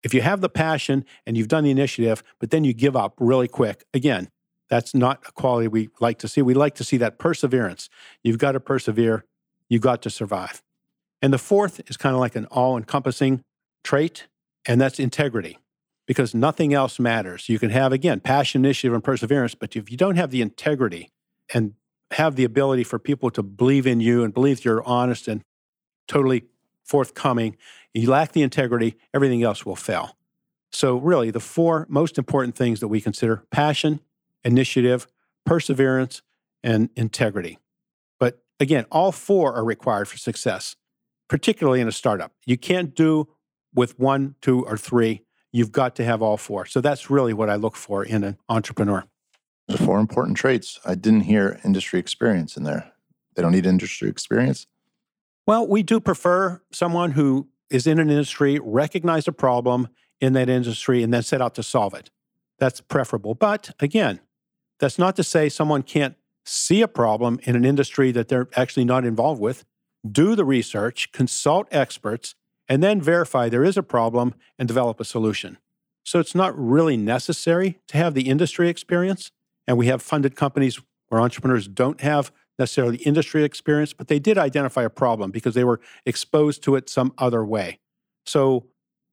If 0.03 0.15
you 0.15 0.23
have 0.23 0.41
the 0.41 0.49
passion 0.49 1.05
and 1.27 1.37
you've 1.37 1.49
done 1.49 1.65
the 1.65 1.71
initiative, 1.71 2.23
but 2.39 2.51
then 2.51 2.65
you 2.65 2.73
give 2.73 2.97
up 2.97 3.15
really 3.19 3.49
quick, 3.49 3.85
again, 3.93 4.31
that's 4.71 4.95
not 4.95 5.23
a 5.29 5.33
quality 5.33 5.69
we 5.69 5.91
like 6.01 6.19
to 6.21 6.29
see. 6.29 6.41
We 6.41 6.55
like 6.55 6.75
to 6.77 6.85
see 6.85 6.97
that 6.99 7.19
perseverance. 7.19 7.91
You've 8.23 8.39
got 8.39 8.53
to 8.53 8.61
persevere, 8.61 9.25
you've 9.69 9.83
got 9.83 10.01
to 10.03 10.11
survive. 10.11 10.63
And 11.21 11.33
the 11.33 11.39
fourth 11.39 11.83
is 11.91 11.99
kind 11.99 12.15
of 12.15 12.21
like 12.21 12.37
an 12.37 12.47
all 12.47 12.79
encompassing 12.79 13.43
trait, 13.85 14.29
and 14.65 14.81
that's 14.81 14.99
integrity 14.99 15.59
because 16.07 16.35
nothing 16.35 16.75
else 16.75 16.99
matters. 16.99 17.49
You 17.49 17.59
can 17.59 17.71
have, 17.71 17.93
again, 17.93 18.21
passion, 18.21 18.65
initiative, 18.65 18.95
and 18.95 19.05
perseverance, 19.05 19.55
but 19.55 19.77
if 19.77 19.91
you 19.91 19.97
don't 19.97 20.17
have 20.17 20.31
the 20.31 20.43
integrity 20.43 21.11
and 21.55 21.75
have 22.13 22.37
the 22.37 22.45
ability 22.45 22.85
for 22.85 22.99
people 22.99 23.31
to 23.31 23.43
believe 23.43 23.87
in 23.87 24.01
you 24.01 24.25
and 24.25 24.35
believe 24.35 24.65
you're 24.65 24.83
honest 24.85 25.29
and 25.29 25.43
totally 26.09 26.45
forthcoming, 26.85 27.57
you 27.95 28.11
lack 28.11 28.33
the 28.33 28.43
integrity, 28.43 28.97
everything 29.15 29.43
else 29.43 29.65
will 29.65 29.77
fail. 29.77 30.17
So, 30.73 30.97
really, 30.97 31.31
the 31.31 31.41
four 31.41 31.87
most 31.89 32.19
important 32.19 32.55
things 32.55 32.81
that 32.81 32.89
we 32.89 33.01
consider 33.01 33.45
passion, 33.51 34.01
initiative, 34.45 35.07
perseverance, 35.45 36.23
and 36.63 36.91
integrity. 36.97 37.59
But 38.19 38.43
again, 38.59 38.87
all 38.91 39.13
four 39.13 39.55
are 39.55 39.65
required 39.65 40.09
for 40.09 40.17
success, 40.17 40.77
particularly 41.29 41.81
in 41.81 41.89
a 41.89 41.93
startup. 41.93 42.33
You 42.47 42.57
can't 42.57 42.95
do 42.95 43.29
with 43.75 43.99
one, 43.99 44.37
two, 44.41 44.65
or 44.65 44.77
three 44.77 45.23
you've 45.53 45.73
got 45.73 45.97
to 45.97 46.05
have 46.05 46.23
all 46.23 46.37
four. 46.37 46.67
So 46.67 46.81
that's 46.81 47.11
really 47.11 47.33
what 47.33 47.51
I 47.51 47.57
look 47.57 47.77
for 47.77 48.05
in 48.05 48.25
an 48.25 48.39
entrepreneur. 48.49 49.05
The 49.69 49.79
four 49.79 49.99
important 49.99 50.37
traits. 50.37 50.81
I 50.85 50.95
didn't 50.95 51.23
hear 51.23 51.61
industry 51.65 52.01
experience 52.01 52.57
in 52.57 52.65
there. 52.65 52.93
They 53.35 53.43
don't 53.43 53.53
need 53.53 53.67
industry 53.67 54.09
experience. 54.09 54.67
Well, 55.47 55.67
we 55.67 55.83
do 55.83 56.01
prefer 56.01 56.63
someone 56.73 57.13
who 57.13 57.49
is 57.71 57.87
in 57.87 57.99
an 57.99 58.11
industry, 58.11 58.59
recognize 58.63 59.29
a 59.29 59.33
problem 59.33 59.89
in 60.21 60.33
that 60.35 60.49
industry, 60.49 61.03
and 61.03 61.15
then 61.15 61.23
set 61.23 61.41
out 61.41 61.55
to 61.55 61.63
solve 61.63 61.95
it. 61.95 62.11
That's 62.59 62.81
preferable. 62.81 63.35
But 63.35 63.71
again, 63.81 64.21
that's 64.81 64.99
not 64.99 65.17
to 65.17 65.25
say 65.25 65.49
someone 65.49 65.83
can't 65.83 66.17
see 66.45 66.83
a 66.83 66.89
problem 66.89 67.39
in 67.45 67.55
an 67.55 67.65
industry 67.65 68.13
that 68.13 68.29
they're 68.29 68.49
actually 68.57 68.85
not 68.85 69.05
involved 69.05 69.41
with, 69.41 69.65
do 70.11 70.35
the 70.35 70.45
research, 70.45 71.13
consult 71.13 71.69
experts, 71.71 72.35
and 72.71 72.85
then 72.85 73.03
verify 73.03 73.49
there 73.49 73.65
is 73.65 73.77
a 73.77 73.83
problem 73.83 74.33
and 74.57 74.69
develop 74.69 75.01
a 75.01 75.05
solution. 75.05 75.59
So 76.05 76.21
it's 76.21 76.37
not 76.37 76.57
really 76.57 76.97
necessary 76.97 77.81
to 77.89 77.99
have 77.99 78.15
the 78.15 78.29
industry 78.29 78.69
experience. 78.71 79.33
And 79.67 79.77
we 79.77 79.89
have 79.89 80.01
funded 80.01 80.37
companies 80.37 80.81
where 81.09 81.21
entrepreneurs 81.21 81.67
don't 81.67 82.01
have 82.01 82.33
necessarily 82.59 82.99
industry 82.99 83.43
experience, 83.43 83.93
but 83.93 84.07
they 84.07 84.21
did 84.21 84.39
identify 84.39 84.85
a 84.85 84.91
problem 84.91 85.33
because 85.33 85.55
they 85.55 85.65
were 85.65 85.81
exposed 86.07 86.63
to 86.63 86.77
it 86.77 86.89
some 86.89 87.13
other 87.19 87.45
way. 87.45 87.81
So 88.25 88.67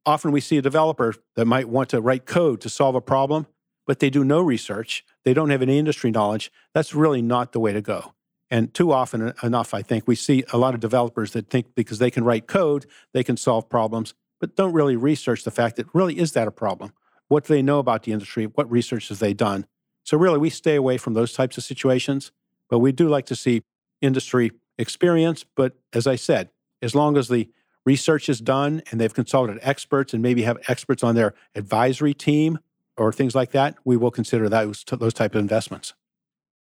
often 0.05 0.31
we 0.31 0.41
see 0.41 0.57
a 0.57 0.61
developer 0.61 1.15
that 1.35 1.45
might 1.45 1.67
want 1.67 1.89
to 1.89 2.01
write 2.01 2.27
code 2.27 2.61
to 2.61 2.69
solve 2.69 2.93
a 2.93 3.01
problem, 3.01 3.47
but 3.87 3.99
they 3.99 4.11
do 4.11 4.23
no 4.23 4.39
research. 4.39 5.03
They 5.23 5.33
don't 5.33 5.49
have 5.49 5.63
any 5.63 5.79
industry 5.79 6.11
knowledge. 6.11 6.51
That's 6.75 6.93
really 6.93 7.23
not 7.23 7.53
the 7.53 7.59
way 7.59 7.73
to 7.73 7.81
go. 7.81 8.13
And 8.49 8.73
too 8.73 8.91
often 8.91 9.33
enough, 9.43 9.73
I 9.73 9.81
think 9.81 10.07
we 10.07 10.15
see 10.15 10.43
a 10.53 10.57
lot 10.57 10.73
of 10.73 10.79
developers 10.79 11.31
that 11.33 11.49
think 11.49 11.75
because 11.75 11.99
they 11.99 12.11
can 12.11 12.23
write 12.23 12.47
code, 12.47 12.85
they 13.13 13.23
can 13.23 13.35
solve 13.35 13.69
problems, 13.69 14.13
but 14.39 14.55
don't 14.55 14.73
really 14.73 14.95
research 14.95 15.43
the 15.43 15.51
fact 15.51 15.75
that 15.75 15.87
really 15.93 16.17
is 16.17 16.31
that 16.33 16.47
a 16.47 16.51
problem? 16.51 16.93
What 17.27 17.45
do 17.45 17.53
they 17.53 17.61
know 17.61 17.79
about 17.79 18.03
the 18.03 18.13
industry? 18.13 18.45
What 18.45 18.71
research 18.71 19.09
have 19.09 19.19
they 19.19 19.33
done? 19.33 19.65
So 20.03 20.17
really, 20.17 20.37
we 20.37 20.49
stay 20.49 20.75
away 20.75 20.97
from 20.97 21.13
those 21.13 21.33
types 21.33 21.57
of 21.57 21.65
situations, 21.65 22.31
but 22.69 22.79
we 22.79 22.93
do 22.93 23.09
like 23.09 23.25
to 23.25 23.35
see 23.35 23.63
industry 24.01 24.51
experience. 24.77 25.43
But 25.55 25.73
as 25.91 26.07
I 26.07 26.15
said, 26.15 26.49
as 26.81 26.95
long 26.95 27.17
as 27.17 27.27
the 27.27 27.49
research 27.85 28.29
is 28.29 28.39
done 28.39 28.81
and 28.89 29.01
they've 29.01 29.13
consulted 29.13 29.59
experts 29.61 30.13
and 30.13 30.23
maybe 30.23 30.43
have 30.43 30.57
experts 30.69 31.03
on 31.03 31.15
their 31.15 31.33
advisory 31.55 32.13
team 32.13 32.59
or 32.95 33.11
things 33.11 33.35
like 33.35 33.51
that, 33.51 33.75
we 33.83 33.97
will 33.97 34.11
consider 34.11 34.47
those 34.47 34.85
those 34.85 35.13
type 35.13 35.35
of 35.35 35.41
investments 35.41 35.93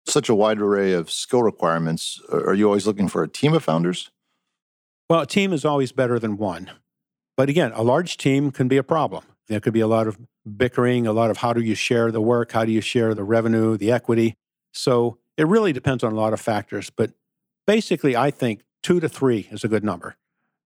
such 0.05 0.29
a 0.29 0.35
wide 0.35 0.59
array 0.59 0.93
of 0.93 1.11
skill 1.11 1.43
requirements, 1.43 2.21
are 2.31 2.53
you 2.53 2.65
always 2.65 2.87
looking 2.87 3.07
for 3.07 3.23
a 3.23 3.27
team 3.27 3.53
of 3.53 3.63
founders? 3.63 4.11
Well, 5.09 5.21
a 5.21 5.27
team 5.27 5.53
is 5.53 5.65
always 5.65 5.91
better 5.91 6.19
than 6.19 6.37
one. 6.37 6.71
But 7.35 7.49
again, 7.49 7.71
a 7.73 7.83
large 7.83 8.17
team 8.17 8.51
can 8.51 8.67
be 8.67 8.77
a 8.77 8.83
problem. 8.83 9.23
There 9.47 9.59
could 9.59 9.73
be 9.73 9.79
a 9.79 9.87
lot 9.87 10.07
of 10.07 10.17
bickering, 10.57 11.07
a 11.07 11.13
lot 11.13 11.31
of 11.31 11.37
how 11.37 11.53
do 11.53 11.61
you 11.61 11.75
share 11.75 12.11
the 12.11 12.21
work, 12.21 12.51
how 12.51 12.65
do 12.65 12.71
you 12.71 12.81
share 12.81 13.13
the 13.13 13.23
revenue, 13.23 13.77
the 13.77 13.91
equity. 13.91 14.35
So 14.73 15.17
it 15.37 15.47
really 15.47 15.73
depends 15.73 16.03
on 16.03 16.11
a 16.11 16.15
lot 16.15 16.33
of 16.33 16.41
factors. 16.41 16.89
But 16.89 17.11
basically, 17.65 18.15
I 18.15 18.29
think 18.29 18.61
two 18.83 18.99
to 18.99 19.09
three 19.09 19.47
is 19.51 19.63
a 19.63 19.67
good 19.67 19.83
number. 19.83 20.17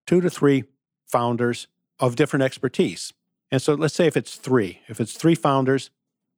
Two 0.07 0.19
to 0.21 0.29
three 0.29 0.65
founders 1.07 1.67
of 1.99 2.15
different 2.15 2.43
expertise. 2.43 3.13
And 3.51 3.61
so 3.61 3.75
let's 3.75 3.93
say 3.93 4.07
if 4.07 4.17
it's 4.17 4.35
three, 4.35 4.81
if 4.87 4.99
it's 4.99 5.13
three 5.13 5.35
founders, 5.35 5.91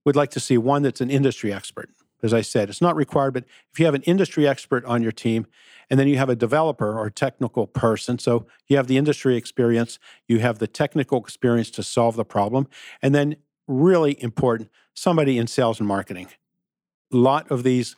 we'd 0.05 0.15
like 0.15 0.31
to 0.31 0.39
see 0.39 0.57
one 0.57 0.83
that's 0.83 1.01
an 1.01 1.09
industry 1.09 1.53
expert, 1.53 1.89
as 2.25 2.33
I 2.33 2.41
said, 2.41 2.69
it's 2.69 2.81
not 2.81 2.95
required, 2.95 3.33
but 3.33 3.45
if 3.71 3.79
you 3.79 3.85
have 3.85 3.95
an 3.95 4.01
industry 4.01 4.47
expert 4.47 4.83
on 4.85 5.01
your 5.01 5.11
team, 5.11 5.47
and 5.89 5.99
then 5.99 6.07
you 6.07 6.17
have 6.17 6.29
a 6.29 6.35
developer 6.35 6.97
or 6.97 7.09
technical 7.09 7.67
person, 7.67 8.19
so 8.19 8.47
you 8.67 8.75
have 8.75 8.87
the 8.87 8.97
industry 8.97 9.37
experience, 9.37 9.99
you 10.27 10.39
have 10.39 10.59
the 10.59 10.67
technical 10.67 11.19
experience 11.19 11.69
to 11.71 11.83
solve 11.83 12.15
the 12.15 12.25
problem, 12.25 12.67
and 13.01 13.13
then 13.15 13.37
really 13.67 14.21
important, 14.21 14.69
somebody 14.93 15.37
in 15.37 15.47
sales 15.47 15.79
and 15.79 15.87
marketing. 15.87 16.27
A 17.13 17.17
lot 17.17 17.49
of 17.49 17.63
these 17.63 17.95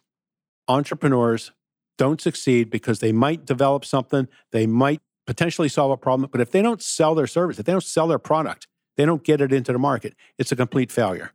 entrepreneurs 0.68 1.52
don't 1.98 2.22
succeed 2.22 2.70
because 2.70 3.00
they 3.00 3.12
might 3.12 3.46
develop 3.46 3.86
something, 3.86 4.28
they 4.52 4.68
might 4.68 5.02
potentially 5.26 5.70
solve 5.70 5.92
a 5.92 5.98
problem, 5.98 6.30
but 6.32 6.42
if 6.42 6.52
they 6.52 6.62
don't 6.62 6.82
sell 6.82 7.16
their 7.16 7.28
service, 7.28 7.60
if 7.60 7.66
they 7.66 7.72
don't 7.72 7.84
sell 7.84 8.08
their 8.08 8.20
product, 8.20 8.68
they 8.96 9.06
don't 9.06 9.24
get 9.24 9.42
it 9.42 9.54
into 9.54 9.72
the 9.72 9.80
market, 9.80 10.14
it's 10.38 10.52
a 10.52 10.56
complete 10.56 10.92
failure. 10.92 11.32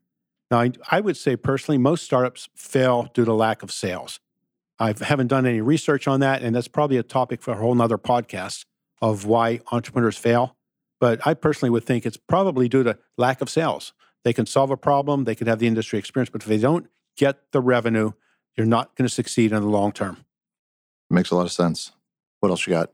Now, 0.52 0.60
I, 0.60 0.70
I 0.90 1.00
would 1.00 1.16
say 1.16 1.34
personally, 1.34 1.78
most 1.78 2.04
startups 2.04 2.50
fail 2.54 3.10
due 3.14 3.24
to 3.24 3.32
lack 3.32 3.62
of 3.62 3.72
sales. 3.72 4.20
I 4.78 4.94
haven't 5.00 5.28
done 5.28 5.46
any 5.46 5.62
research 5.62 6.06
on 6.06 6.20
that, 6.20 6.42
and 6.42 6.54
that's 6.54 6.68
probably 6.68 6.98
a 6.98 7.02
topic 7.02 7.40
for 7.40 7.52
a 7.52 7.56
whole 7.56 7.74
nother 7.74 7.96
podcast 7.96 8.66
of 9.00 9.24
why 9.24 9.60
entrepreneurs 9.72 10.18
fail. 10.18 10.58
But 11.00 11.26
I 11.26 11.32
personally 11.32 11.70
would 11.70 11.84
think 11.84 12.04
it's 12.04 12.18
probably 12.18 12.68
due 12.68 12.82
to 12.82 12.98
lack 13.16 13.40
of 13.40 13.48
sales. 13.48 13.94
They 14.24 14.34
can 14.34 14.44
solve 14.44 14.70
a 14.70 14.76
problem, 14.76 15.24
they 15.24 15.34
can 15.34 15.46
have 15.46 15.58
the 15.58 15.66
industry 15.66 15.98
experience, 15.98 16.28
but 16.28 16.42
if 16.42 16.48
they 16.48 16.58
don't 16.58 16.86
get 17.16 17.50
the 17.52 17.62
revenue, 17.62 18.12
you're 18.54 18.66
not 18.66 18.94
going 18.94 19.08
to 19.08 19.14
succeed 19.14 19.52
in 19.52 19.62
the 19.62 19.68
long 19.68 19.90
term. 19.90 20.18
Makes 21.08 21.30
a 21.30 21.36
lot 21.36 21.46
of 21.46 21.52
sense. 21.52 21.92
What 22.40 22.50
else 22.50 22.66
you 22.66 22.74
got? 22.74 22.92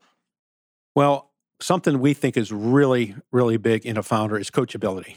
Well, 0.94 1.32
something 1.60 1.98
we 1.98 2.14
think 2.14 2.36
is 2.36 2.52
really, 2.52 3.16
really 3.32 3.56
big 3.56 3.84
in 3.84 3.96
a 3.96 4.04
founder 4.04 4.38
is 4.38 4.48
coachability. 4.48 5.16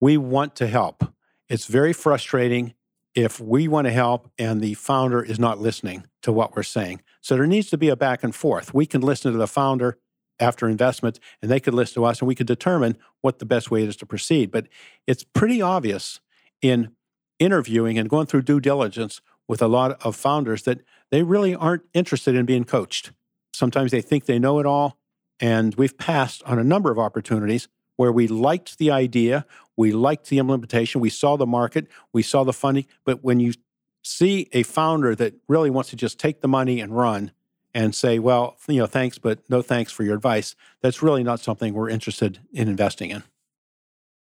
We 0.00 0.16
want 0.16 0.54
to 0.56 0.68
help. 0.68 1.13
It's 1.48 1.66
very 1.66 1.92
frustrating 1.92 2.74
if 3.14 3.38
we 3.38 3.68
want 3.68 3.86
to 3.86 3.92
help 3.92 4.30
and 4.38 4.60
the 4.60 4.74
founder 4.74 5.22
is 5.22 5.38
not 5.38 5.60
listening 5.60 6.04
to 6.22 6.32
what 6.32 6.56
we're 6.56 6.62
saying. 6.62 7.02
So 7.20 7.36
there 7.36 7.46
needs 7.46 7.70
to 7.70 7.78
be 7.78 7.88
a 7.88 7.96
back 7.96 8.24
and 8.24 8.34
forth. 8.34 8.74
We 8.74 8.86
can 8.86 9.00
listen 9.00 9.32
to 9.32 9.38
the 9.38 9.46
founder 9.46 9.98
after 10.40 10.68
investment 10.68 11.20
and 11.40 11.50
they 11.50 11.60
could 11.60 11.74
listen 11.74 11.94
to 11.94 12.04
us 12.04 12.20
and 12.20 12.28
we 12.28 12.34
could 12.34 12.46
determine 12.46 12.96
what 13.20 13.38
the 13.38 13.46
best 13.46 13.70
way 13.70 13.84
is 13.84 13.96
to 13.96 14.06
proceed. 14.06 14.50
But 14.50 14.66
it's 15.06 15.22
pretty 15.22 15.62
obvious 15.62 16.20
in 16.60 16.90
interviewing 17.38 17.98
and 17.98 18.08
going 18.08 18.26
through 18.26 18.42
due 18.42 18.60
diligence 18.60 19.20
with 19.46 19.62
a 19.62 19.68
lot 19.68 20.04
of 20.04 20.16
founders 20.16 20.62
that 20.62 20.80
they 21.10 21.22
really 21.22 21.54
aren't 21.54 21.82
interested 21.92 22.34
in 22.34 22.46
being 22.46 22.64
coached. 22.64 23.12
Sometimes 23.52 23.90
they 23.90 24.00
think 24.00 24.24
they 24.24 24.38
know 24.38 24.58
it 24.58 24.66
all. 24.66 24.98
And 25.40 25.74
we've 25.74 25.98
passed 25.98 26.42
on 26.44 26.58
a 26.58 26.64
number 26.64 26.90
of 26.90 26.98
opportunities 26.98 27.68
where 27.96 28.12
we 28.12 28.26
liked 28.26 28.78
the 28.78 28.90
idea, 28.90 29.46
we 29.76 29.92
liked 29.92 30.28
the 30.28 30.38
implementation, 30.38 31.00
we 31.00 31.10
saw 31.10 31.36
the 31.36 31.46
market, 31.46 31.88
we 32.12 32.22
saw 32.22 32.44
the 32.44 32.52
funding. 32.52 32.86
But 33.04 33.24
when 33.24 33.40
you 33.40 33.54
see 34.02 34.48
a 34.52 34.62
founder 34.62 35.14
that 35.14 35.34
really 35.48 35.70
wants 35.70 35.90
to 35.90 35.96
just 35.96 36.18
take 36.18 36.40
the 36.40 36.48
money 36.48 36.80
and 36.80 36.96
run 36.96 37.32
and 37.74 37.94
say, 37.94 38.18
well, 38.18 38.56
you 38.68 38.78
know, 38.78 38.86
thanks, 38.86 39.18
but 39.18 39.40
no 39.48 39.62
thanks 39.62 39.90
for 39.90 40.04
your 40.04 40.14
advice, 40.14 40.54
that's 40.80 41.02
really 41.02 41.24
not 41.24 41.40
something 41.40 41.74
we're 41.74 41.88
interested 41.88 42.38
in 42.52 42.68
investing 42.68 43.10
in. 43.10 43.24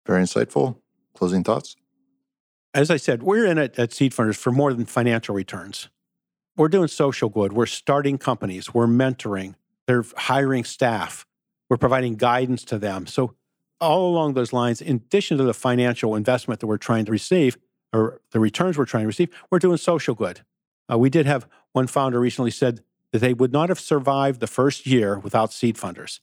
Very 0.06 0.24
insightful. 0.24 0.78
Closing 1.14 1.44
thoughts? 1.44 1.75
As 2.74 2.92
I 2.92 2.98
said, 2.98 3.24
we're 3.24 3.46
in 3.46 3.58
it 3.58 3.78
at 3.80 3.94
Seed 3.94 4.12
Funders 4.12 4.36
for 4.36 4.52
more 4.52 4.74
than 4.74 4.86
financial 4.86 5.34
returns. 5.34 5.90
We're 6.58 6.68
doing 6.70 6.88
social 6.88 7.30
good. 7.30 7.54
We're 7.54 7.66
starting 7.66 8.18
companies. 8.18 8.74
We're 8.74 8.88
mentoring. 8.88 9.56
They're 9.88 10.06
hiring 10.18 10.64
staff. 10.64 11.25
We're 11.70 11.78
providing 11.78 12.16
guidance 12.16 12.64
to 12.66 12.78
them. 12.78 13.08
So 13.08 13.36
all 13.79 14.10
along 14.10 14.34
those 14.34 14.53
lines, 14.53 14.82
in 14.82 14.98
addition 14.98 15.38
to 15.38 15.44
the 15.44 15.53
financial 15.53 16.15
investment 16.15 16.60
that 16.60 16.67
we're 16.67 16.77
trying 16.77 17.05
to 17.05 17.12
receive 17.12 17.58
or 17.94 18.22
the 18.32 18.39
returns 18.39 18.77
we're 18.77 18.86
trying 18.86 19.03
to 19.03 19.08
receive, 19.08 19.29
we're 19.50 19.60
doing 19.60 19.77
social 19.77 20.15
good. 20.15 20.41
Uh, 20.91 20.98
we 20.98 21.10
did 21.10 21.25
have 21.25 21.48
one 21.72 21.88
founder 21.88 22.20
recently 22.20 22.51
said 22.51 22.82
that 23.12 23.20
they 23.20 23.34
would 23.34 23.51
not 23.51 23.70
have 23.70 23.79
survived 23.79 24.39
the 24.39 24.48
first 24.48 24.86
year 24.86 25.20
without 25.20 25.53
seed 25.53 25.77
funders. 25.77 26.20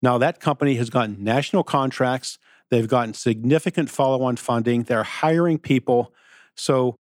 Now, 0.00 0.18
that 0.18 0.40
company 0.40 0.74
has 0.76 0.90
gotten 0.90 1.22
national 1.22 1.62
contracts, 1.62 2.38
they've 2.70 2.88
gotten 2.88 3.14
significant 3.14 3.90
follow 3.90 4.24
on 4.24 4.36
funding, 4.36 4.84
they're 4.84 5.04
hiring 5.04 5.58
people. 5.58 6.12
So 6.56 6.96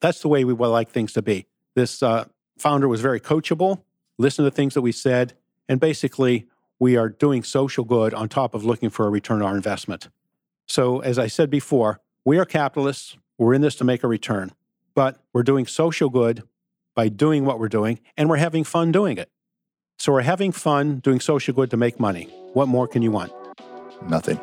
that's 0.00 0.20
the 0.20 0.28
way 0.28 0.44
we 0.44 0.52
would 0.52 0.68
like 0.68 0.90
things 0.90 1.12
to 1.14 1.22
be. 1.22 1.46
This 1.74 2.02
uh, 2.02 2.26
founder 2.58 2.88
was 2.88 3.00
very 3.00 3.20
coachable, 3.20 3.82
listened 4.18 4.46
to 4.46 4.50
things 4.50 4.74
that 4.74 4.82
we 4.82 4.92
said, 4.92 5.34
and 5.68 5.80
basically 5.80 6.46
we 6.78 6.96
are 6.96 7.08
doing 7.08 7.42
social 7.42 7.84
good 7.84 8.14
on 8.14 8.28
top 8.28 8.54
of 8.54 8.64
looking 8.64 8.90
for 8.90 9.06
a 9.06 9.10
return 9.10 9.42
on 9.42 9.48
our 9.48 9.56
investment. 9.56 10.08
So, 10.66 11.00
as 11.00 11.18
I 11.18 11.26
said 11.26 11.50
before, 11.50 12.00
we 12.24 12.38
are 12.38 12.44
capitalists. 12.44 13.16
We're 13.38 13.54
in 13.54 13.60
this 13.60 13.76
to 13.76 13.84
make 13.84 14.02
a 14.02 14.08
return, 14.08 14.52
but 14.94 15.18
we're 15.32 15.42
doing 15.42 15.66
social 15.66 16.10
good 16.10 16.42
by 16.94 17.08
doing 17.08 17.44
what 17.44 17.58
we're 17.58 17.68
doing, 17.68 18.00
and 18.16 18.28
we're 18.28 18.36
having 18.36 18.64
fun 18.64 18.90
doing 18.90 19.18
it. 19.18 19.30
So, 19.98 20.12
we're 20.12 20.22
having 20.22 20.52
fun 20.52 20.98
doing 20.98 21.20
social 21.20 21.54
good 21.54 21.70
to 21.70 21.76
make 21.76 22.00
money. 22.00 22.24
What 22.52 22.68
more 22.68 22.88
can 22.88 23.02
you 23.02 23.10
want? 23.10 23.32
Nothing. 24.08 24.40